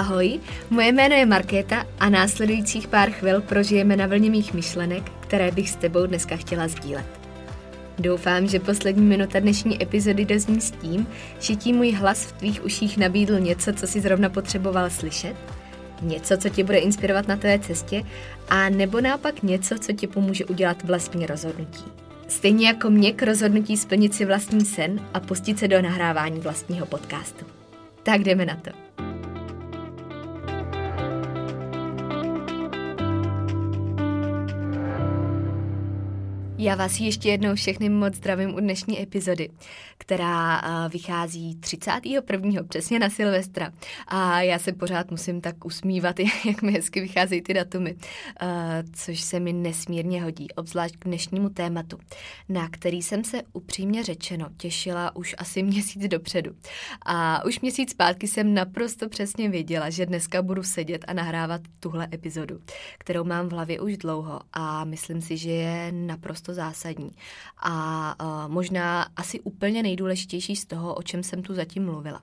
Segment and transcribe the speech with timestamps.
[0.00, 0.40] Ahoj,
[0.70, 5.70] moje jméno je Markéta a následujících pár chvil prožijeme na vlně mých myšlenek, které bych
[5.70, 7.06] s tebou dneska chtěla sdílet.
[7.98, 11.06] Doufám, že poslední minuta dnešní epizody dozní s tím,
[11.40, 15.36] že ti můj hlas v tvých uších nabídl něco, co si zrovna potřeboval slyšet,
[16.02, 18.02] něco, co tě bude inspirovat na tvé cestě,
[18.48, 21.84] a nebo naopak něco, co ti pomůže udělat vlastní rozhodnutí.
[22.28, 26.86] Stejně jako mě k rozhodnutí splnit si vlastní sen a pustit se do nahrávání vlastního
[26.86, 27.44] podcastu.
[28.02, 28.89] Tak jdeme na to.
[36.62, 39.48] Já vás ještě jednou všechny moc zdravím u dnešní epizody,
[39.98, 42.62] která vychází 31.
[42.68, 43.72] přesně na Silvestra.
[44.08, 47.96] A já se pořád musím tak usmívat, jak mi hezky vycházejí ty datumy,
[48.92, 51.98] což se mi nesmírně hodí, obzvlášť k dnešnímu tématu,
[52.48, 56.50] na který jsem se upřímně řečeno těšila už asi měsíc dopředu.
[57.06, 62.08] A už měsíc zpátky jsem naprosto přesně věděla, že dneska budu sedět a nahrávat tuhle
[62.12, 62.60] epizodu,
[62.98, 67.10] kterou mám v hlavě už dlouho a myslím si, že je naprosto naprosto zásadní.
[67.62, 72.22] A uh, možná asi úplně nejdůležitější z toho, o čem jsem tu zatím mluvila.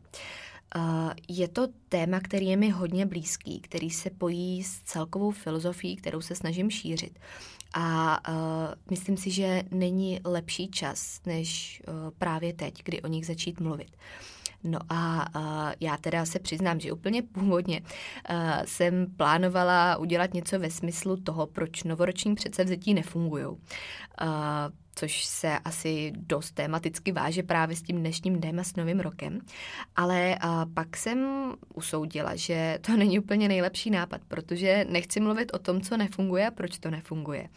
[0.75, 5.95] Uh, je to téma, který je mi hodně blízký, který se pojí s celkovou filozofií,
[5.95, 7.19] kterou se snažím šířit.
[7.73, 8.36] A uh,
[8.92, 13.91] myslím si, že není lepší čas, než uh, právě teď, kdy o nich začít mluvit.
[14.68, 20.59] No a uh, já teda se přiznám, že úplně původně uh, jsem plánovala udělat něco
[20.59, 23.46] ve smyslu toho, proč novoroční předsevzetí nefungují.
[23.46, 23.58] Uh,
[24.98, 29.40] což se asi dost tematicky váže právě s tím dnešním dnem a s novým rokem.
[29.96, 30.38] Ale
[30.74, 31.28] pak jsem
[31.74, 36.52] usoudila, že to není úplně nejlepší nápad, protože nechci mluvit o tom, co nefunguje a
[36.52, 37.50] proč to nefunguje.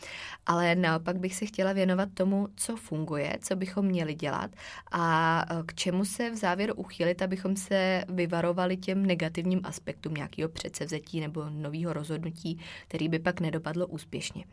[0.47, 4.51] Ale naopak bych se chtěla věnovat tomu, co funguje, co bychom měli dělat
[4.93, 11.21] a k čemu se v závěru uchylit, abychom se vyvarovali těm negativním aspektům nějakého předsevzetí
[11.21, 12.59] nebo nového rozhodnutí,
[12.89, 14.45] který by pak nedopadlo úspěšně.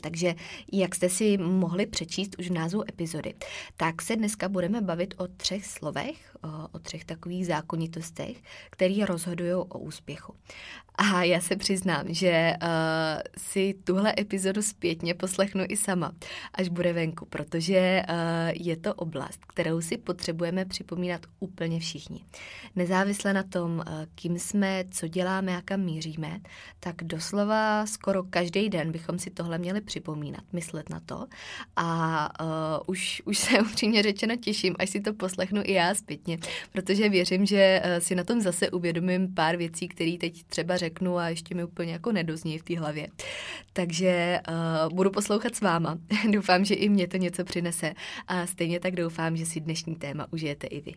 [0.00, 0.34] Takže
[0.72, 3.34] jak jste si mohli přečíst už v názvu epizody,
[3.76, 6.36] tak se dneska budeme bavit o třech slovech,
[6.72, 10.34] o třech takových zákonitostech, které rozhodují o úspěchu.
[10.94, 12.68] A já se přiznám, že uh,
[13.38, 16.12] si tuhle epizodu zpětně poslechnu i sama,
[16.54, 18.16] až bude venku, protože uh,
[18.54, 22.24] je to oblast, kterou si potřebujeme připomínat úplně všichni.
[22.76, 26.40] Nezávisle na tom, uh, kým jsme, co děláme a kam míříme,
[26.80, 31.26] tak doslova skoro každý den bychom si tohle měli připomínat, myslet na to.
[31.76, 32.48] A uh,
[32.86, 36.38] už, už se upřímně řečeno těším, až si to poslechnu i já zpětně,
[36.72, 41.18] protože věřím, že uh, si na tom zase uvědomím pár věcí, které teď třeba řeknu
[41.18, 43.08] a ještě mi úplně jako nedozní v té hlavě.
[43.72, 45.98] Takže uh, budu poslouchat s váma.
[46.30, 47.94] doufám, že i mě to něco přinese
[48.26, 50.94] a stejně tak doufám, že si dnešní téma užijete i vy.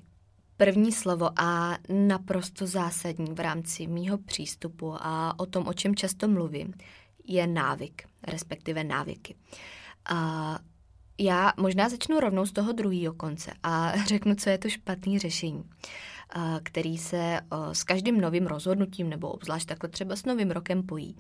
[0.58, 6.28] První slovo a naprosto zásadní v rámci mýho přístupu a o tom, o čem často
[6.28, 6.74] mluvím,
[7.28, 9.36] je návyk, respektive návyky.
[10.06, 10.60] A
[11.20, 15.64] já možná začnu rovnou z toho druhého konce a řeknu, co je to špatný řešení
[16.64, 17.40] který se
[17.72, 21.16] s každým novým rozhodnutím nebo obzvlášť takhle třeba s novým rokem pojí.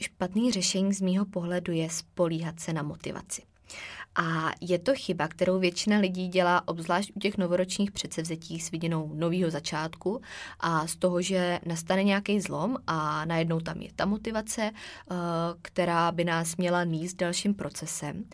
[0.00, 3.42] Špatný řešení z mýho pohledu je spolíhat se na motivaci.
[4.16, 9.14] A je to chyba, kterou většina lidí dělá obzvlášť u těch novoročních předsevzetí s vidinou
[9.14, 10.20] nového začátku
[10.60, 15.14] a z toho, že nastane nějaký zlom a najednou tam je ta motivace, eh,
[15.62, 18.24] která by nás měla níst dalším procesem.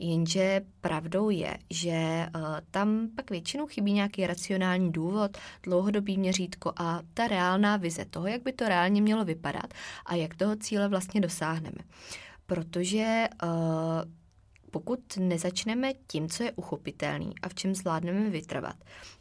[0.00, 2.30] Jenže pravdou je, že eh,
[2.70, 8.42] tam pak většinou chybí nějaký racionální důvod, dlouhodobý měřítko a ta reálná vize toho, jak
[8.42, 9.74] by to reálně mělo vypadat
[10.06, 11.78] a jak toho cíle vlastně dosáhneme.
[12.46, 13.48] Protože uh,
[14.70, 18.76] pokud nezačneme tím, co je uchopitelný a v čem zvládneme vytrvat,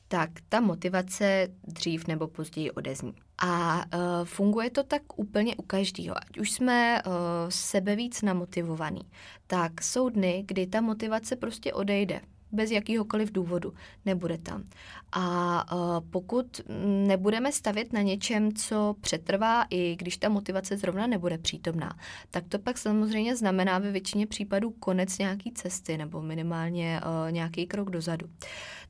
[0.08, 3.14] tak ta motivace dřív nebo později odezní.
[3.38, 6.18] A uh, funguje to tak úplně u každého.
[6.18, 7.14] Ať už jsme uh,
[7.50, 9.02] sebe víc namotivovaný,
[9.48, 12.22] tak jsou dny, kdy ta motivace prostě odejde
[12.56, 13.74] bez jakýhokoliv důvodu.
[14.06, 14.64] Nebude tam.
[15.12, 16.62] A uh, pokud
[17.08, 21.98] nebudeme stavět na něčem, co přetrvá, i když ta motivace zrovna nebude přítomná,
[22.32, 27.68] tak to pak samozřejmě znamená ve většině případů konec nějaký cesty nebo minimálně uh, nějaký
[27.68, 28.28] krok dozadu.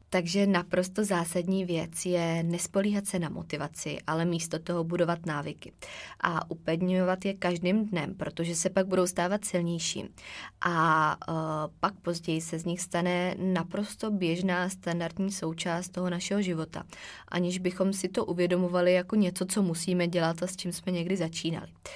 [0.09, 5.73] Takže naprosto zásadní věc je nespolíhat se na motivaci, ale místo toho budovat návyky
[6.19, 10.09] a upevňovat je každým dnem, protože se pak budou stávat silnější.
[10.61, 11.35] A uh,
[11.79, 16.83] pak později se z nich stane naprosto běžná standardní součást toho našeho života,
[17.27, 21.17] aniž bychom si to uvědomovali jako něco, co musíme dělat a s čím jsme někdy
[21.17, 21.67] začínali.
[21.67, 21.91] Uh,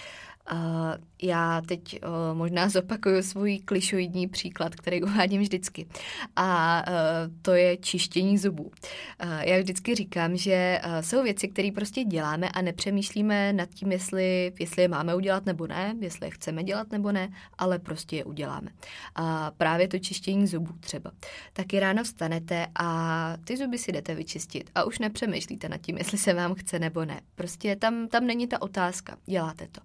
[1.21, 5.87] já teď uh, možná zopakuju svůj klišoidní příklad, který uvádím vždycky.
[6.35, 6.93] A uh,
[7.41, 8.63] to je čištění zubů.
[8.63, 14.53] Uh, já vždycky říkám, že jsou věci, které prostě děláme a nepřemýšlíme nad tím, jestli,
[14.59, 18.23] jestli je máme udělat nebo ne, jestli je chceme dělat nebo ne, ale prostě je
[18.23, 18.71] uděláme.
[19.15, 21.11] A právě to čištění zubů třeba.
[21.53, 26.17] Taky ráno vstanete a ty zuby si jdete vyčistit a už nepřemýšlíte nad tím, jestli
[26.17, 27.21] se vám chce nebo ne.
[27.35, 29.81] Prostě tam, tam není ta otázka, děláte to.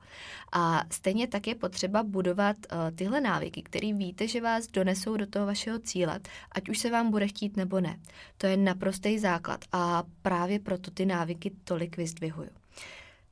[0.57, 5.27] A stejně tak je potřeba budovat uh, tyhle návyky, které víte, že vás donesou do
[5.27, 6.21] toho vašeho cíle,
[6.53, 8.01] ať už se vám bude chtít nebo ne.
[8.39, 12.64] To je naprostý základ a právě proto ty návyky tolik vyzdvihuju.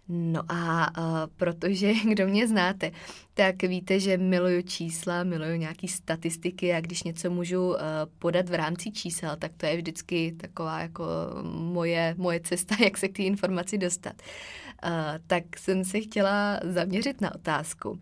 [0.08, 1.04] No a uh,
[1.36, 2.90] protože, kdo mě znáte,
[3.34, 7.76] tak víte, že miluju čísla, miluju nějaký statistiky a když něco můžu uh,
[8.18, 11.04] podat v rámci čísel, tak to je vždycky taková jako
[11.52, 14.22] moje, moje cesta, jak se k té informaci dostat.
[14.84, 14.90] Uh,
[15.26, 18.00] tak jsem se chtěla zaměřit na otázku,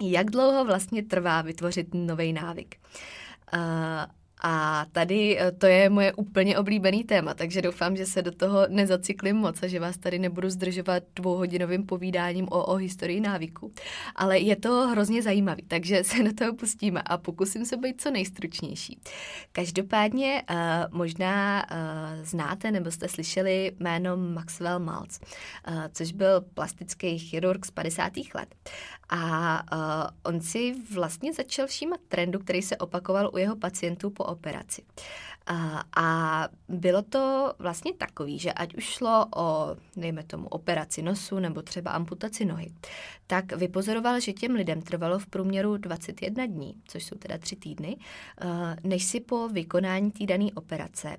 [0.00, 2.76] jak dlouho vlastně trvá vytvořit nový návyk.
[3.54, 3.60] Uh,
[4.42, 8.66] a tady eh, to je moje úplně oblíbený téma, takže doufám, že se do toho
[8.68, 13.72] nezacyklím moc a že vás tady nebudu zdržovat dvouhodinovým povídáním o, o historii návyku.
[14.14, 18.10] Ale je to hrozně zajímavý, takže se do toho pustíme a pokusím se být co
[18.10, 19.00] nejstručnější.
[19.52, 20.56] Každopádně uh,
[20.98, 25.20] možná uh, znáte nebo jste slyšeli jméno Maxwell Maltz,
[25.92, 28.12] což byl plastický chirurg z 50.
[28.34, 28.54] let.
[29.08, 34.24] A uh, on si vlastně začal všímat trendu, který se opakoval u jeho pacientů po
[34.24, 34.82] operaci.
[35.46, 41.38] A, a bylo to vlastně takový, že ať už šlo o, dejme tomu, operaci nosu
[41.38, 42.72] nebo třeba amputaci nohy,
[43.26, 47.96] tak vypozoroval, že těm lidem trvalo v průměru 21 dní, což jsou teda tři týdny,
[48.84, 51.16] než si po vykonání té dané operace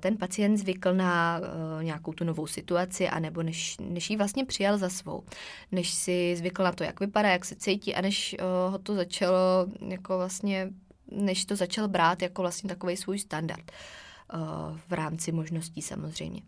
[0.00, 1.40] ten pacient zvykl na
[1.82, 5.22] nějakou tu novou situaci, anebo než, než ji vlastně přijal za svou,
[5.72, 8.36] než si zvykl na to, jak vypadá, jak se cítí a než
[8.70, 10.70] ho to začalo jako vlastně
[11.14, 13.72] než to začal brát jako vlastně takový svůj standard
[14.34, 14.40] uh,
[14.88, 16.42] v rámci možností samozřejmě.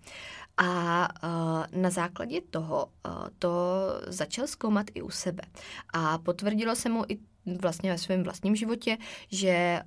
[0.56, 3.50] A uh, na základě toho uh, to
[4.06, 5.42] začal zkoumat i u sebe.
[5.92, 7.18] A potvrdilo se mu i
[7.60, 8.98] vlastně ve svém vlastním životě,
[9.30, 9.80] že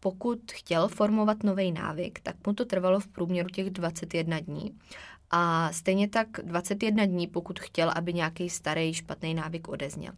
[0.00, 4.78] pokud chtěl formovat nový návyk, tak mu to trvalo v průměru těch 21 dní.
[5.30, 10.12] A stejně tak 21 dní, pokud chtěl, aby nějaký starý špatný návyk odezněl.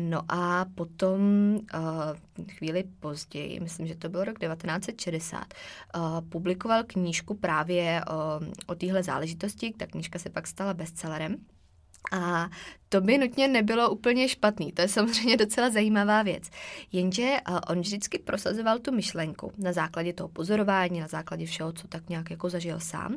[0.00, 1.20] No a potom
[1.74, 1.80] uh,
[2.50, 5.54] chvíli později, myslím, že to byl rok 1960,
[5.96, 9.72] uh, publikoval knížku právě uh, o téhle záležitosti.
[9.76, 11.36] Ta knížka se pak stala bestsellerem.
[12.12, 12.50] A
[12.88, 16.50] to by nutně nebylo úplně špatný, to je samozřejmě docela zajímavá věc.
[16.92, 17.36] Jenže
[17.70, 22.30] on vždycky prosazoval tu myšlenku na základě toho pozorování, na základě všeho, co tak nějak
[22.30, 23.16] jako zažil sám,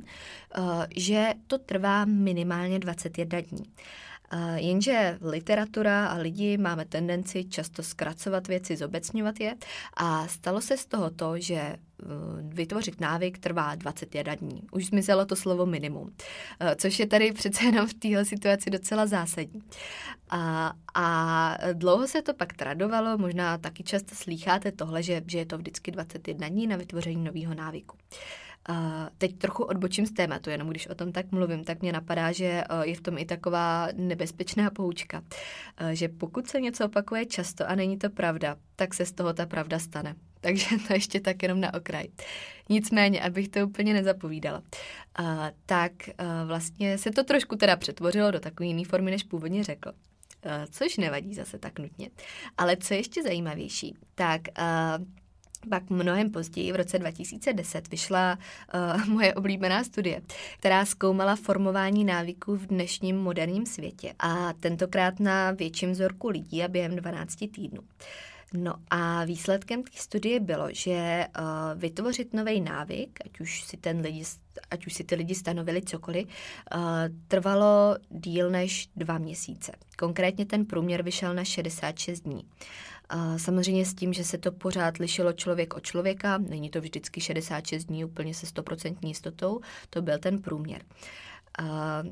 [0.96, 3.64] že to trvá minimálně 21 dní.
[4.56, 9.56] Jenže literatura a lidi máme tendenci často zkracovat věci, zobecňovat je
[9.98, 12.10] a stalo se z toho to, že uh,
[12.54, 14.62] vytvořit návyk trvá 21 dní.
[14.72, 19.08] Už zmizelo to slovo minimum, uh, což je tady přece jenom v téhle situaci docela
[19.08, 19.62] zásadní.
[20.30, 25.46] A, a dlouho se to pak tradovalo, možná taky často slýcháte tohle, že, že je
[25.46, 27.98] to vždycky 21 dní na vytvoření nového návyku.
[29.18, 32.64] Teď trochu odbočím z tématu, jenom když o tom tak mluvím, tak mě napadá, že
[32.72, 35.20] uh, je v tom i taková nebezpečná poučka,
[35.82, 39.34] uh, že pokud se něco opakuje často a není to pravda, tak se z toho
[39.34, 40.16] ta pravda stane.
[40.42, 42.08] Takže to ještě tak jenom na okraj.
[42.70, 44.60] Nicméně, abych to úplně nezapovídala,
[45.20, 45.26] uh,
[45.66, 49.92] tak uh, vlastně se to trošku teda přetvořilo do takové jiné formy, než původně řekl.
[50.72, 52.10] Což nevadí zase tak nutně.
[52.58, 54.42] Ale co je ještě zajímavější, tak
[55.70, 58.38] pak mnohem později, v roce 2010, vyšla
[58.74, 60.22] uh, moje oblíbená studie,
[60.60, 66.68] která zkoumala formování návyků v dnešním moderním světě a tentokrát na větším vzorku lidí a
[66.68, 67.82] během 12 týdnů.
[68.54, 71.46] No a výsledkem té studie bylo, že uh,
[71.82, 74.24] vytvořit nový návyk, ať už si ten lidi,
[74.72, 76.82] ať už si ty lidi stanovili cokoliv, uh,
[77.28, 79.72] trvalo díl než dva měsíce.
[79.98, 82.46] Konkrétně ten průměr vyšel na 66 dní.
[83.10, 87.22] A samozřejmě s tím, že se to pořád lišilo člověk od člověka, není to vždycky
[87.22, 90.82] 66 dní úplně se 100% jistotou, to byl ten průměr.
[91.60, 92.04] A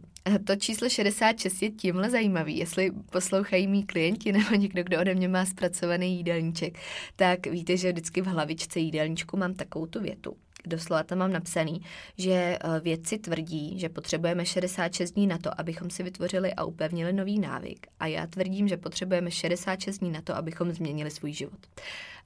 [0.43, 2.57] to číslo 66 je tímhle zajímavý.
[2.57, 6.79] Jestli poslouchají mý klienti nebo někdo, kdo ode mě má zpracovaný jídelníček,
[7.15, 10.35] tak víte, že vždycky v hlavičce jídelníčku mám takovou tu větu.
[10.67, 11.81] Doslova tam mám napsaný,
[12.17, 17.13] že eh, vědci tvrdí, že potřebujeme 66 dní na to, abychom si vytvořili a upevnili
[17.13, 17.87] nový návyk.
[17.99, 21.59] A já tvrdím, že potřebujeme 66 dní na to, abychom změnili svůj život.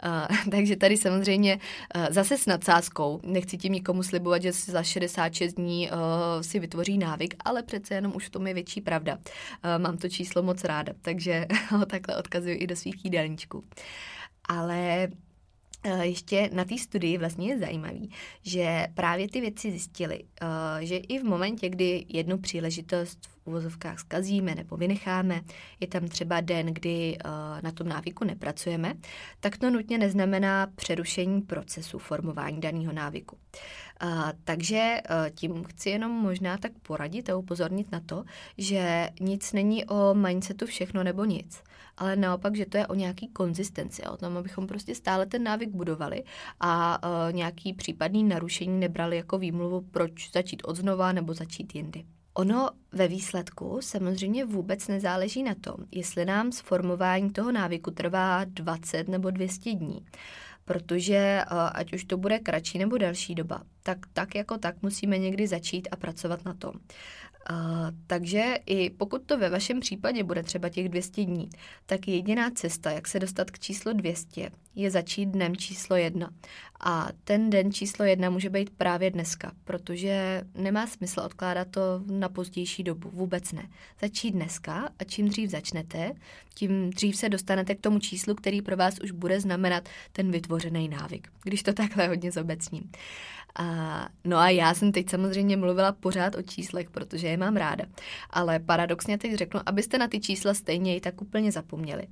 [0.06, 1.60] Uh, takže tady samozřejmě
[1.96, 5.98] uh, zase s nadsázkou, nechci tím nikomu slibovat, že za 66 dní uh,
[6.42, 9.18] si vytvoří návyk, ale přece jenom už v tom je větší pravda.
[9.78, 13.64] Mám to číslo moc ráda, takže ho takhle odkazuju i do svých jídelníčků.
[14.50, 15.08] Ale
[16.02, 18.10] ještě na té studii vlastně je zajímavý,
[18.42, 24.00] že právě ty věci zjistili, eh, že i v momentě, kdy jednu příležitost v uvozovkách
[24.00, 25.42] zkazíme nebo vynecháme,
[25.80, 27.30] je tam třeba den, kdy eh,
[27.62, 28.94] na tom návyku nepracujeme,
[29.40, 33.38] tak to nutně neznamená přerušení procesu formování daného návyku.
[34.44, 35.02] Takže
[35.36, 38.24] tím chci jenom možná tak poradit a upozornit na to,
[38.58, 41.64] že nic není o mindsetu všechno nebo nic
[41.98, 45.70] ale naopak, že to je o nějaký konzistenci, o tom, abychom prostě stále ten návyk
[45.70, 46.24] budovali
[46.60, 52.06] a uh, nějaký případný narušení nebrali jako výmluvu, proč začít od znova nebo začít jindy.
[52.34, 59.08] Ono ve výsledku samozřejmě vůbec nezáleží na tom, jestli nám sformování toho návyku trvá 20
[59.08, 60.06] nebo 200 dní
[60.66, 65.48] protože ať už to bude kratší nebo další doba, tak tak jako tak musíme někdy
[65.48, 66.74] začít a pracovat na tom.
[67.50, 67.58] Uh,
[68.08, 71.50] takže i pokud to ve vašem případě bude třeba těch 200 dní,
[71.86, 76.30] tak jediná cesta, jak se dostat k číslu 200, je začít dnem číslo jedna.
[76.80, 82.30] A ten den číslo jedna může být právě dneska, protože nemá smysl odkládat to na
[82.30, 83.70] pozdější dobu, vůbec ne.
[84.02, 86.12] Začít dneska a čím dřív začnete,
[86.54, 90.90] tím dřív se dostanete k tomu číslu, který pro vás už bude znamenat ten vytvořený
[90.90, 92.92] návyk, když to takhle hodně zobecním.
[93.56, 97.86] A, no a já jsem teď samozřejmě mluvila pořád o číslech, protože je mám ráda.
[98.30, 102.08] Ale paradoxně teď řeknu, abyste na ty čísla stejně i tak úplně zapomněli.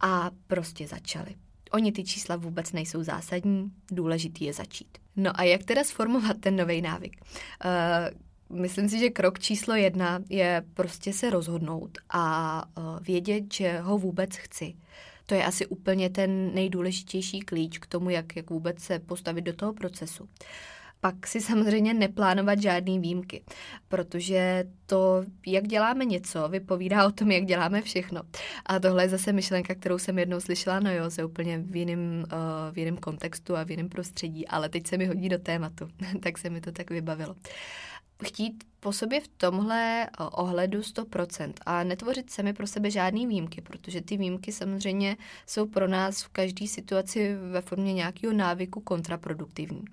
[0.00, 1.34] A prostě začali.
[1.72, 4.98] Oni ty čísla vůbec nejsou zásadní, důležitý je začít.
[5.16, 7.20] No a jak teda sformovat ten nový návyk?
[7.20, 13.78] Uh, myslím si, že krok číslo jedna je prostě se rozhodnout a uh, vědět, že
[13.78, 14.74] ho vůbec chci.
[15.26, 19.52] To je asi úplně ten nejdůležitější klíč k tomu, jak, jak vůbec se postavit do
[19.52, 20.28] toho procesu.
[21.04, 23.44] Uh, pak si samozřejmě neplánovat žádný výjimky,
[23.88, 28.22] protože to, jak děláme něco, vypovídá o tom, jak děláme všechno.
[28.66, 32.74] A tohle je zase myšlenka, kterou jsem jednou slyšela na Joze úplně v jiném, uh,
[32.74, 35.88] v jiném kontextu a v jiném prostředí, ale teď se mi hodí do tématu,
[36.22, 37.36] tak se mi to tak vybavilo
[38.24, 43.60] chtít po sobě v tomhle eh, ohledu 100% a netvořit sami pro sebe žádný výjimky,
[43.60, 49.84] protože ty výjimky samozřejmě jsou pro nás v každé situaci ve formě nějakého návyku kontraproduktivní.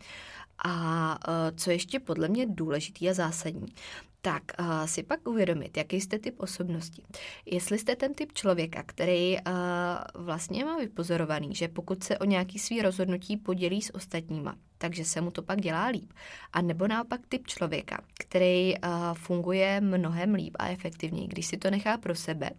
[0.65, 3.73] A e, co ještě podle mě důležitý a zásadní,
[4.21, 7.03] tak uh, si pak uvědomit, jaký jste typ osobnosti.
[7.45, 12.59] Jestli jste ten typ člověka, který uh, vlastně má vypozorovaný, že pokud se o nějaký
[12.59, 16.13] svý rozhodnutí podělí s ostatníma, takže se mu to pak dělá líp.
[16.53, 21.71] A nebo naopak typ člověka, který uh, funguje mnohem líp a efektivněji, když si to
[21.71, 22.50] nechá pro sebe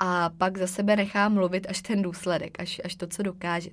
[0.00, 3.70] a pak za sebe nechá mluvit až ten důsledek, až, až to, co dokáže.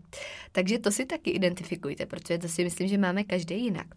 [0.51, 3.87] Takže to si taky identifikujte, protože to si myslím, že máme každý jinak.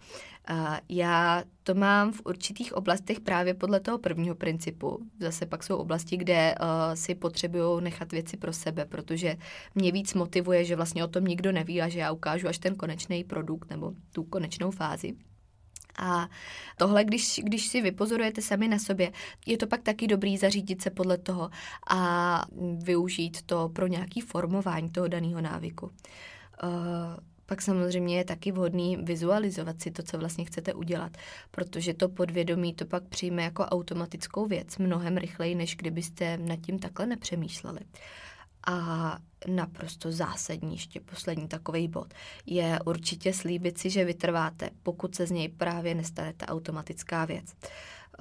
[0.50, 4.98] Uh, já to mám v určitých oblastech právě podle toho prvního principu.
[5.20, 9.36] Zase pak jsou oblasti, kde uh, si potřebují nechat věci pro sebe, protože
[9.74, 12.74] mě víc motivuje, že vlastně o tom nikdo neví a že já ukážu až ten
[12.74, 15.14] konečný produkt nebo tu konečnou fázi.
[15.98, 16.28] A
[16.76, 19.12] tohle, když, když si vypozorujete sami na sobě,
[19.46, 21.50] je to pak taky dobrý zařídit se podle toho
[21.90, 22.42] a
[22.84, 25.86] využít to pro nějaký formování toho daného návyku.
[25.86, 26.70] Uh,
[27.46, 31.16] pak samozřejmě je taky vhodný vizualizovat si to, co vlastně chcete udělat,
[31.50, 36.78] protože to podvědomí to pak přijme jako automatickou věc mnohem rychleji, než kdybyste nad tím
[36.78, 37.80] takhle nepřemýšleli.
[38.66, 42.14] A naprosto zásadní, ještě poslední takový bod,
[42.46, 47.44] je určitě slíbit si, že vytrváte, pokud se z něj právě nestane ta automatická věc.
[47.44, 47.68] Uh,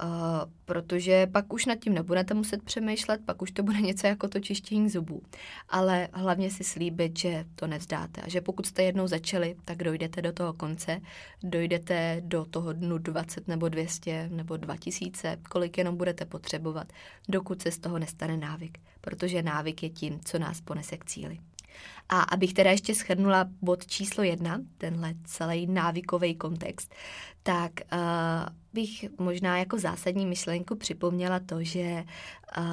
[0.02, 4.28] Uh, protože pak už nad tím nebudete muset přemýšlet, pak už to bude něco jako
[4.28, 5.22] to čištění zubů.
[5.68, 10.22] Ale hlavně si slíbit, že to nevzdáte a že pokud jste jednou začali, tak dojdete
[10.22, 11.00] do toho konce,
[11.42, 16.92] dojdete do toho dnu 20 nebo 200 nebo 2000, kolik jenom budete potřebovat,
[17.28, 21.38] dokud se z toho nestane návyk, protože návyk je tím, co nás ponese k cíli.
[22.08, 26.94] A abych teda ještě schrnula bod číslo jedna, tenhle celý návykový kontext,
[27.42, 27.98] tak uh,
[28.72, 32.04] bych možná jako zásadní myšlenku připomněla to, že
[32.58, 32.64] uh,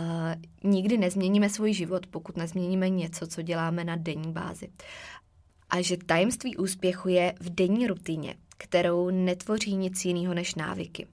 [0.72, 4.70] nikdy nezměníme svůj život, pokud nezměníme něco, co děláme na denní bázi.
[5.70, 11.08] A že tajemství úspěchu je v denní rutině, kterou netvoří nic jiného než návyky.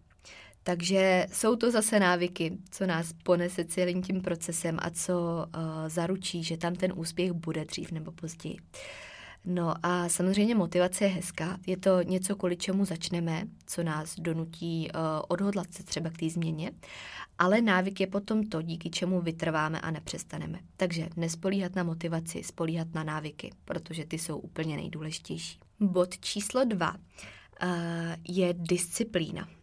[0.69, 6.45] Takže jsou to zase návyky, co nás ponese celým tím procesem a co uh, zaručí,
[6.45, 8.57] že tam ten úspěch bude dřív nebo později.
[9.45, 11.59] No a samozřejmě motivace je hezká.
[11.67, 16.31] Je to něco, kvůli čemu začneme, co nás donutí uh, odhodlat se třeba k té
[16.31, 16.71] změně,
[17.39, 20.59] ale návyk je potom to, díky čemu vytrváme a nepřestaneme.
[20.77, 25.59] Takže nespolíhat na motivaci, spolíhat na návyky, protože ty jsou úplně nejdůležitější.
[25.81, 26.99] Bod číslo dva uh,
[28.29, 29.58] je disciplína.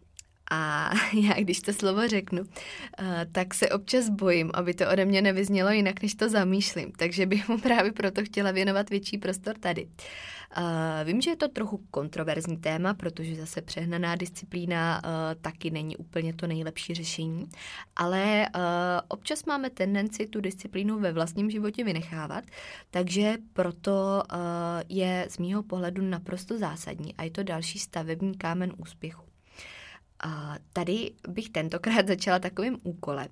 [0.50, 2.44] A já, když to slovo řeknu,
[2.98, 6.92] eh, tak se občas bojím, aby to ode mě nevyznělo jinak, než to zamýšlím.
[6.92, 9.88] Takže bych mu právě proto chtěla věnovat větší prostor tady.
[10.56, 15.96] Eh, vím, že je to trochu kontroverzní téma, protože zase přehnaná disciplína eh, taky není
[15.96, 17.46] úplně to nejlepší řešení,
[17.96, 18.46] ale
[19.08, 22.44] občas máme tendenci tu disciplínu ve vlastním životě vynechávat,
[22.90, 24.22] takže proto
[24.88, 29.35] je z mýho pohledu naprosto zásadní a je to další stavební kámen úspěchu.
[30.20, 33.28] A tady bych tentokrát začala takovým úkolem.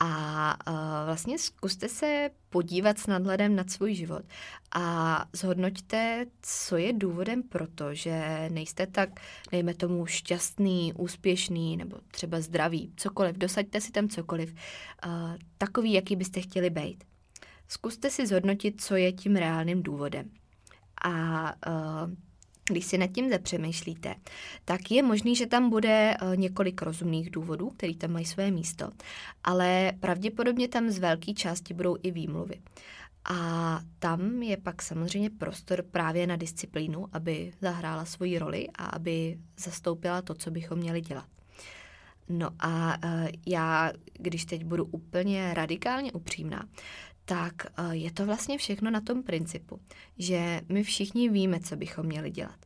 [0.00, 0.56] A
[1.04, 4.22] vlastně zkuste se podívat s nadhledem nad svůj život
[4.74, 9.10] a zhodnoťte, co je důvodem pro to, že nejste tak,
[9.50, 14.54] dejme tomu, šťastný, úspěšný nebo třeba zdravý, cokoliv, dosaďte si tam cokoliv,
[15.58, 17.04] takový, jaký byste chtěli být.
[17.68, 20.30] Zkuste si zhodnotit, co je tím reálným důvodem.
[21.04, 21.54] A
[22.70, 24.14] když si nad tím zapřemýšlíte,
[24.64, 28.90] tak je možný, že tam bude eh, několik rozumných důvodů, který tam mají své místo,
[29.44, 32.60] ale pravděpodobně tam z velké části budou i výmluvy.
[33.24, 39.38] A tam je pak samozřejmě prostor právě na disciplínu, aby zahrála svoji roli a aby
[39.58, 41.26] zastoupila to, co bychom měli dělat.
[42.28, 46.64] No a uh, já, když teď budu úplně radikálně upřímná,
[47.30, 49.80] tak eh, je to vlastně všechno na tom principu,
[50.18, 52.56] že my všichni víme, co bychom měli dělat.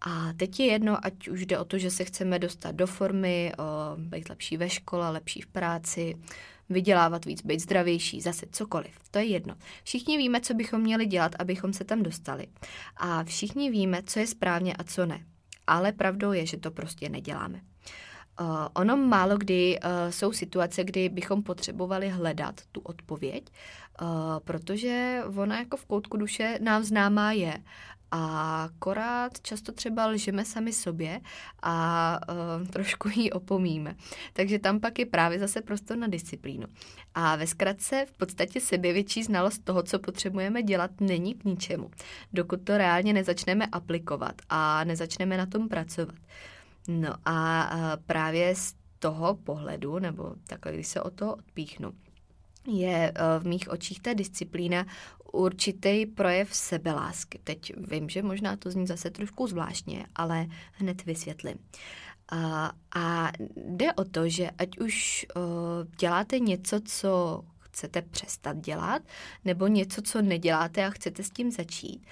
[0.00, 3.52] A teď je jedno, ať už jde o to, že se chceme dostat do formy,
[3.58, 3.62] o,
[3.96, 6.16] být lepší ve škole, lepší v práci,
[6.68, 8.94] vydělávat víc, být zdravější, zase cokoliv.
[9.10, 9.54] To je jedno.
[9.84, 12.46] Všichni víme, co bychom měli dělat, abychom se tam dostali.
[12.96, 15.26] A všichni víme, co je správně a co ne.
[15.66, 17.60] Ale pravdou je, že to prostě neděláme.
[18.42, 23.44] Uh, ono málo kdy uh, jsou situace, kdy bychom potřebovali hledat tu odpověď,
[24.02, 24.08] uh,
[24.44, 27.58] protože ona jako v koutku duše nám známá je.
[28.14, 31.20] A akorát často třeba lžeme sami sobě
[31.62, 32.18] a
[32.60, 33.94] uh, trošku ji opomíme.
[34.32, 36.66] Takže tam pak je právě zase prostor na disciplínu.
[37.14, 41.90] A ve zkratce v podstatě sebevětší znalost toho, co potřebujeme dělat, není k ničemu,
[42.32, 46.14] dokud to reálně nezačneme aplikovat a nezačneme na tom pracovat.
[46.88, 47.70] No a
[48.06, 51.92] právě z toho pohledu, nebo takhle, když se o to odpíchnu,
[52.66, 54.86] je e, v mých očích ta disciplína
[55.32, 57.40] určitý projev sebelásky.
[57.44, 61.56] Teď vím, že možná to zní zase trošku zvláštně, ale hned vysvětlím.
[62.32, 65.42] A, a jde o to, že ať už uh,
[65.98, 69.02] děláte něco, co chcete přestat dělat,
[69.44, 72.06] nebo něco, co neděláte a chcete s tím začít,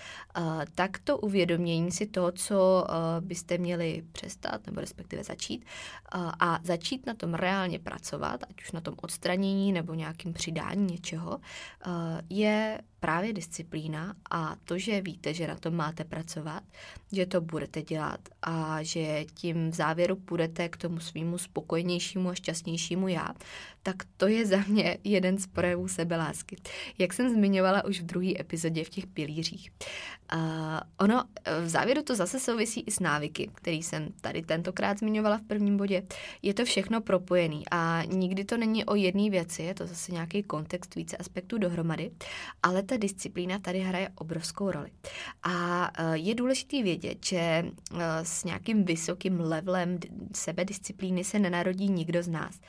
[0.75, 2.87] tak to uvědomění si toho, co
[3.21, 5.65] byste měli přestat, nebo respektive začít,
[6.41, 11.41] a začít na tom reálně pracovat, ať už na tom odstranění nebo nějakým přidání něčeho,
[12.31, 16.63] je právě disciplína a to, že víte, že na tom máte pracovat,
[17.13, 22.35] že to budete dělat a že tím v závěru půjdete k tomu svýmu spokojenějšímu a
[22.35, 23.29] šťastnějšímu já,
[23.83, 26.57] tak to je za mě jeden z projevů sebelásky.
[26.99, 29.71] Jak jsem zmiňovala už v druhé epizodě v těch pilířích.
[30.35, 30.41] Uh,
[30.99, 31.25] ono
[31.61, 35.77] v závěru to zase souvisí i s návyky, který jsem tady tentokrát zmiňovala v prvním
[35.77, 36.03] bodě.
[36.43, 40.43] Je to všechno propojený a nikdy to není o jedné věci, je to zase nějaký
[40.43, 42.11] kontext, více aspektů dohromady,
[42.63, 44.91] ale ta disciplína tady hraje obrovskou roli.
[45.43, 49.99] A uh, je důležité vědět, že uh, s nějakým vysokým levelem
[50.35, 52.61] sebedisciplíny se nenarodí nikdo z nás.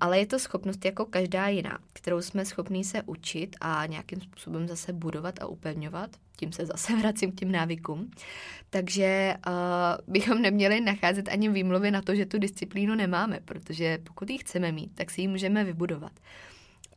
[0.00, 4.68] Ale je to schopnost jako každá jiná, kterou jsme schopní se učit a nějakým způsobem
[4.68, 6.10] zase budovat a upevňovat.
[6.36, 8.10] Tím se zase vracím k těm návykům.
[8.70, 9.52] Takže uh,
[10.14, 14.72] bychom neměli nacházet ani výmluvy na to, že tu disciplínu nemáme, protože pokud ji chceme
[14.72, 16.12] mít, tak si ji můžeme vybudovat.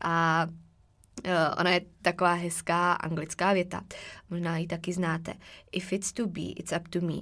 [0.02, 0.48] A
[1.58, 3.84] ona je taková hezká anglická věta.
[4.30, 5.34] Možná ji taky znáte.
[5.72, 7.14] If it's to be, it's up to me.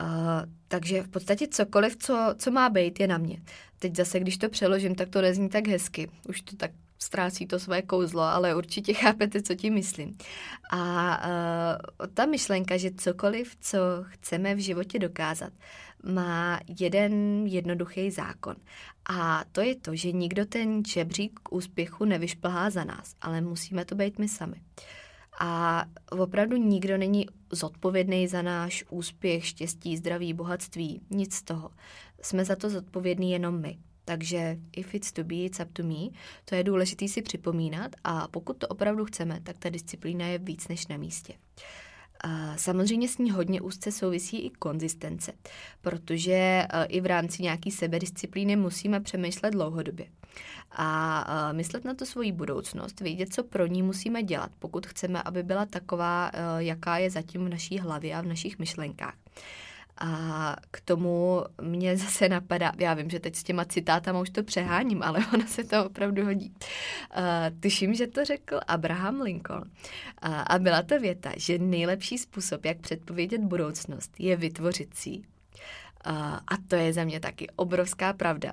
[0.00, 3.42] Uh, takže v podstatě cokoliv, co, co má být, je na mě.
[3.78, 6.10] Teď zase, když to přeložím, tak to nezní tak hezky.
[6.28, 6.70] Už to tak
[7.04, 10.16] ztrácí to své kouzlo, ale určitě chápete, co tím myslím.
[10.72, 15.52] A uh, ta myšlenka, že cokoliv, co chceme v životě dokázat,
[16.04, 18.56] má jeden jednoduchý zákon.
[19.10, 23.84] A to je to, že nikdo ten žebřík k úspěchu nevyšplhá za nás, ale musíme
[23.84, 24.56] to být my sami.
[25.40, 31.70] A opravdu nikdo není zodpovědný za náš úspěch, štěstí, zdraví, bohatství, nic z toho.
[32.22, 33.78] Jsme za to zodpovědní jenom my.
[34.04, 36.08] Takže if it's to be, it's up to me.
[36.44, 40.68] To je důležité si připomínat a pokud to opravdu chceme, tak ta disciplína je víc
[40.68, 41.34] než na místě.
[42.56, 45.32] Samozřejmě s ní hodně úzce souvisí i konzistence,
[45.80, 50.06] protože e, i v rámci nějaký sebedisciplíny musíme přemýšlet dlouhodobě
[50.70, 55.22] a e, myslet na tu svoji budoucnost, vědět, co pro ní musíme dělat, pokud chceme,
[55.22, 59.14] aby byla taková, e, jaká je zatím v naší hlavě a v našich myšlenkách.
[59.98, 64.42] A k tomu mě zase napadá, já vím, že teď s těma citátama už to
[64.42, 66.54] přeháním, ale ono se to opravdu hodí.
[67.16, 69.62] Uh, tuším, že to řekl Abraham Lincoln.
[69.62, 75.22] Uh, a byla to věta, že nejlepší způsob, jak předpovědět budoucnost, je vytvořit si
[76.46, 78.52] a to je za mě taky obrovská pravda,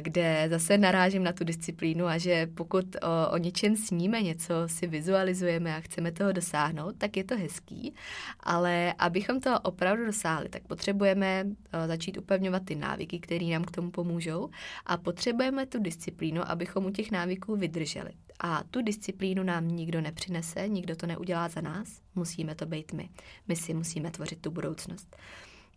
[0.00, 4.86] kde zase narážím na tu disciplínu a že pokud o, o něčem sníme, něco si
[4.86, 7.94] vizualizujeme a chceme toho dosáhnout, tak je to hezký,
[8.40, 11.44] ale abychom to opravdu dosáhli, tak potřebujeme
[11.86, 14.50] začít upevňovat ty návyky, které nám k tomu pomůžou
[14.86, 18.10] a potřebujeme tu disciplínu, abychom u těch návyků vydrželi.
[18.40, 23.08] A tu disciplínu nám nikdo nepřinese, nikdo to neudělá za nás, musíme to být my.
[23.48, 25.16] My si musíme tvořit tu budoucnost.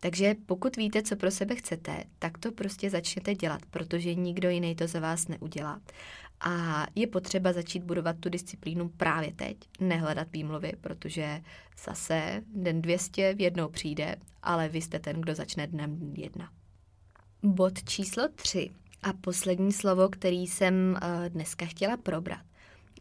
[0.03, 4.75] Takže pokud víte, co pro sebe chcete, tak to prostě začněte dělat, protože nikdo jiný
[4.75, 5.81] to za vás neudělá.
[6.39, 11.41] A je potřeba začít budovat tu disciplínu právě teď, nehledat výmluvy, protože
[11.85, 16.51] zase den 200 v jednou přijde, ale vy jste ten, kdo začne dnem jedna.
[17.43, 18.69] Bod číslo 3
[19.03, 22.45] a poslední slovo, který jsem eh, dneska chtěla probrat,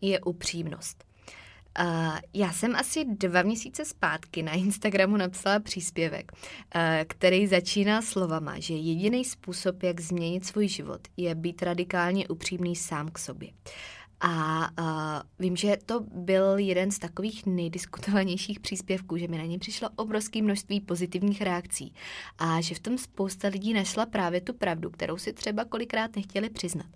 [0.00, 1.04] je upřímnost.
[1.80, 8.58] Uh, já jsem asi dva měsíce zpátky na Instagramu napsala příspěvek, uh, který začíná slovama,
[8.58, 13.50] že jediný způsob, jak změnit svůj život, je být radikálně upřímný sám k sobě.
[14.20, 19.58] A uh, vím, že to byl jeden z takových nejdiskutovanějších příspěvků, že mi na něj
[19.58, 21.94] přišlo obrovské množství pozitivních reakcí
[22.38, 26.50] a že v tom spousta lidí našla právě tu pravdu, kterou si třeba kolikrát nechtěli
[26.50, 26.86] přiznat.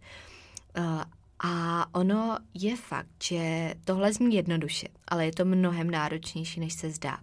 [0.79, 1.03] Uh,
[1.45, 6.91] a ono je fakt, že tohle zní jednoduše, ale je to mnohem náročnější, než se
[6.91, 7.19] zdá.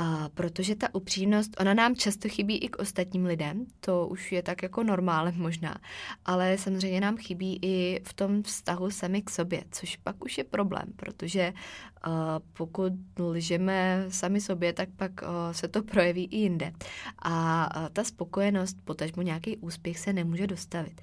[0.00, 4.42] A protože ta upřímnost, ona nám často chybí i k ostatním lidem, to už je
[4.42, 5.76] tak jako normálem možná,
[6.24, 10.44] ale samozřejmě nám chybí i v tom vztahu sami k sobě, což pak už je
[10.44, 11.52] problém, protože
[12.06, 12.12] uh,
[12.52, 16.72] pokud lžeme sami sobě, tak pak uh, se to projeví i jinde.
[17.22, 21.00] A uh, ta spokojenost, potažmo nějaký úspěch se nemůže dostavit.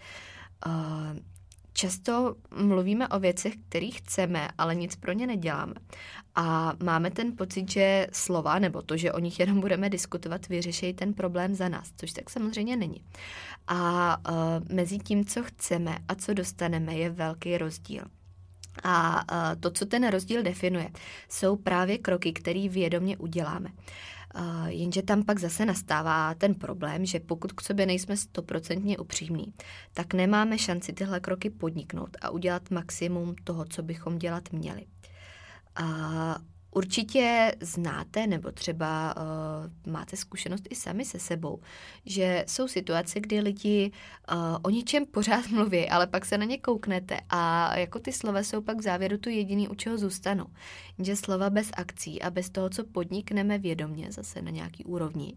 [0.65, 1.34] Uh,
[1.77, 5.73] Často mluvíme o věcech, které chceme, ale nic pro ně neděláme.
[6.35, 10.93] A máme ten pocit, že slova nebo to, že o nich jenom budeme diskutovat, vyřeší
[10.93, 13.03] ten problém za nás, což tak samozřejmě není.
[13.67, 18.03] A uh, mezi tím, co chceme a co dostaneme, je velký rozdíl.
[18.83, 20.89] A uh, to, co ten rozdíl definuje,
[21.29, 23.69] jsou právě kroky, které vědomě uděláme.
[23.69, 23.75] Uh,
[24.67, 29.53] jenže tam pak zase nastává ten problém, že pokud k sobě nejsme stoprocentně upřímní,
[29.93, 34.85] tak nemáme šanci tyhle kroky podniknout a udělat maximum toho, co bychom dělat měli.
[35.75, 36.37] A
[36.75, 41.59] Určitě znáte nebo třeba uh, máte zkušenost i sami se sebou,
[42.05, 43.91] že jsou situace, kdy lidi
[44.31, 48.39] uh, o něčem pořád mluví, ale pak se na ně kouknete a jako ty slova
[48.39, 50.45] jsou pak v závěru tu jediný, u čeho zůstanou.
[50.99, 55.33] Že slova bez akcí a bez toho, co podnikneme vědomě, zase na nějaký úrovni,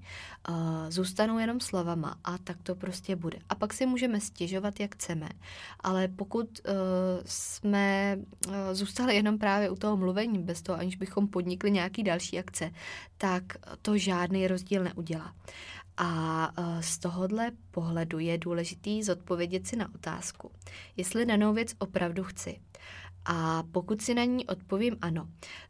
[0.48, 0.56] uh,
[0.88, 3.38] zůstanou jenom slovama a tak to prostě bude.
[3.48, 5.28] A pak si můžeme stěžovat, jak chceme,
[5.80, 6.74] ale pokud uh,
[7.24, 12.38] jsme uh, zůstali jenom právě u toho mluvení, bez toho, aniž bychom podnikli nějaký další
[12.38, 12.70] akce,
[13.18, 13.42] tak
[13.82, 15.34] to žádný rozdíl neudělá.
[15.96, 20.50] A e, z tohohle pohledu je důležitý zodpovědět si na otázku,
[20.96, 22.60] jestli danou věc opravdu chci.
[23.24, 25.28] A pokud si na ní odpovím ano,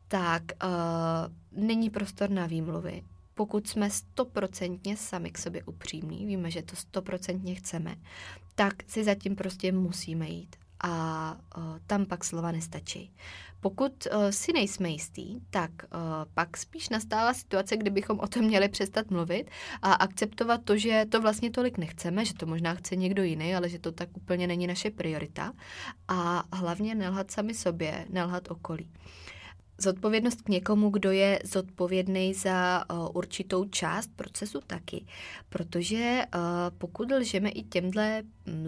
[0.08, 3.02] tak uh, není prostor na výmluvy.
[3.34, 7.96] Pokud jsme stoprocentně sami k sobě upřímní, víme, že to stoprocentně chceme,
[8.54, 13.12] tak si zatím prostě musíme jít a uh, tam pak slova nestačí.
[13.60, 15.98] Pokud uh, si nejsme jistý, tak uh,
[16.34, 19.50] pak spíš nastává situace, kdy bychom o tom měli přestat mluvit
[19.82, 23.68] a akceptovat to, že to vlastně tolik nechceme, že to možná chce někdo jiný, ale
[23.68, 25.52] že to tak úplně není naše priorita
[26.08, 28.84] a hlavně nelhat sami sobě, nelhat okolí.
[28.84, 29.37] Uh,
[29.78, 35.06] zodpovědnost k někomu, kdo je zodpovědný za uh, určitou část procesu taky.
[35.48, 36.40] Protože uh,
[36.78, 38.22] pokud lžeme i těmhle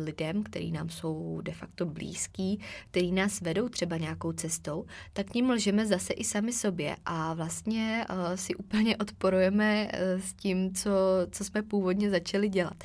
[0.04, 5.50] lidem, který nám jsou de facto blízký, který nás vedou třeba nějakou cestou, tak tím
[5.50, 10.90] lžeme zase i sami sobě a vlastně uh, si úplně odporujeme uh, s tím, co,
[11.30, 12.84] co jsme původně začali dělat.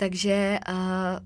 [0.00, 0.74] Takže uh,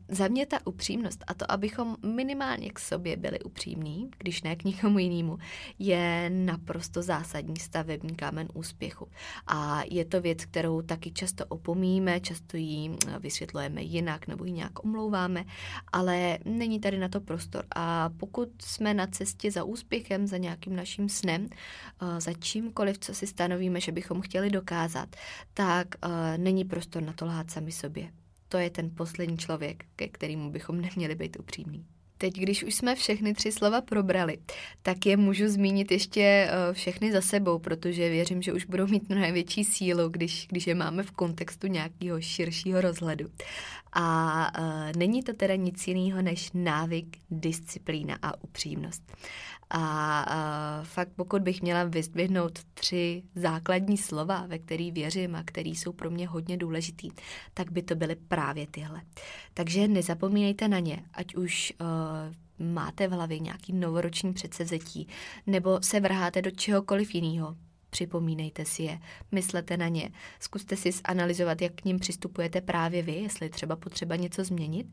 [0.08, 4.64] za mě ta upřímnost a to, abychom minimálně k sobě byli upřímní, když ne k
[4.64, 5.38] nikomu jinému,
[5.78, 9.08] je naprosto zásadní stavební kámen úspěchu.
[9.46, 14.85] A je to věc, kterou taky často opomíme, často ji vysvětlujeme jinak nebo ji nějak
[14.85, 15.44] omlouváme,
[15.92, 17.64] ale není tady na to prostor.
[17.76, 21.42] A pokud jsme na cestě za úspěchem, za nějakým naším snem,
[22.02, 25.16] uh, za čímkoliv, co si stanovíme, že bychom chtěli dokázat,
[25.54, 28.21] tak uh, není prostor na to lhát sami sobě
[28.53, 31.85] to je ten poslední člověk, ke kterému bychom neměli být upřímní.
[32.19, 34.38] Teď, když už jsme všechny tři slova probrali,
[34.83, 39.09] tak je můžu zmínit ještě eh, všechny za sebou, protože věřím, že už budou mít
[39.09, 43.29] mnohem větší sílu, když, když je máme v kontextu nějakého širšího rozhledu.
[43.92, 44.64] A uh,
[44.96, 49.16] není to teda nic jiného než návyk, disciplína a upřímnost.
[49.70, 55.76] A uh, fakt pokud bych měla vyzdvihnout tři základní slova, ve který věřím a který
[55.76, 57.11] jsou pro mě hodně důležitý,
[57.55, 59.02] tak by to byly právě tyhle.
[59.55, 65.09] Takže nezapomínejte na ně, ať už uh, máte v hlavě nějaký novoroční předsevzetí,
[65.46, 67.57] nebo se vrháte do čehokoliv jiného,
[67.92, 68.98] připomínejte si je,
[69.33, 74.16] myslete na ně, zkuste si zanalizovat, jak k ním přistupujete právě vy, jestli třeba potřeba
[74.16, 74.87] něco změnit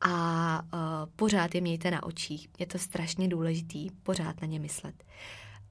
[0.00, 0.80] a uh,
[1.16, 2.48] pořád je mějte na očích.
[2.58, 5.04] Je to strašně důležitý, pořád na ně myslet.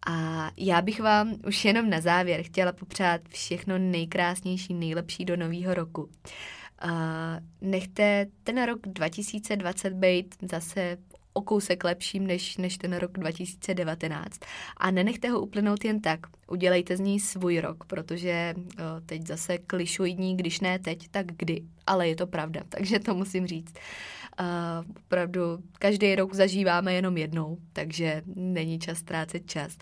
[0.08, 5.74] A já bych vám už jenom na závěr chtěla popřát všechno nejkrásnější, nejlepší do nového
[5.74, 6.02] roku.
[6.04, 6.90] Uh,
[7.62, 10.98] nechte ten rok 2020 být zase
[11.34, 14.40] o kousek lepším než, než ten rok 2019.
[14.78, 16.20] A nenechte ho uplynout jen tak.
[16.52, 21.62] Udělejte z ní svůj rok, protože o, teď zase klišují když ne teď, tak kdy.
[21.88, 23.74] Ale je to pravda, takže to musím říct.
[24.40, 25.42] Uh, opravdu
[25.80, 29.78] každý rok zažíváme jenom jednou, takže není čas ztrácet čas.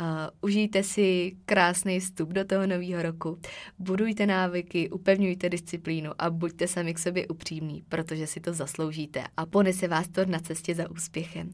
[0.00, 0.06] Uh,
[0.40, 3.38] užijte si krásný vstup do toho nového roku,
[3.78, 9.46] budujte návyky, upevňujte disciplínu a buďte sami k sobě upřímní, protože si to zasloužíte a
[9.46, 11.50] ponese vás to na cestě za úspěchem.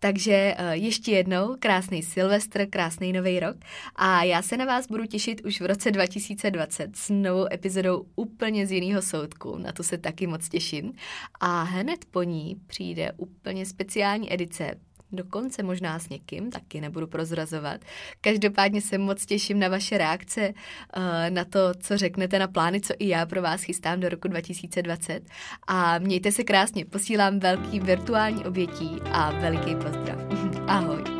[0.00, 3.56] Takže uh, ještě jednou krásný Silvestr, krásný nový rok
[3.96, 8.66] a já se na vás budu těšit už v roce 2020 s novou epizodou úplně
[8.66, 9.58] z jiného soudku.
[9.58, 10.92] Na to se taky moc těším.
[11.40, 14.74] A hned po ní přijde úplně speciální edice
[15.12, 17.80] dokonce možná s někým, taky nebudu prozrazovat.
[18.20, 22.94] Každopádně se moc těším na vaše reakce, eh, na to, co řeknete na plány, co
[22.98, 25.22] i já pro vás chystám do roku 2020.
[25.66, 30.18] A mějte se krásně, posílám velký virtuální obětí a veliký pozdrav.
[30.66, 31.19] Ahoj.